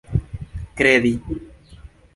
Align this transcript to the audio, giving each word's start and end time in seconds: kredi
kredi 0.79 1.13